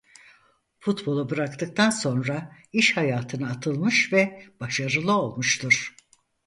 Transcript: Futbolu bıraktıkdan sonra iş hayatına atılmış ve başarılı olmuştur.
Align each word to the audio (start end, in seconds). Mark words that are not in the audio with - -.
Futbolu 0.79 1.29
bıraktıkdan 1.29 1.89
sonra 1.89 2.55
iş 2.73 2.97
hayatına 2.97 3.49
atılmış 3.49 4.13
ve 4.13 4.43
başarılı 4.59 5.13
olmuştur. 5.13 5.95